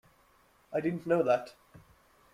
[0.73, 1.53] I didn't know that.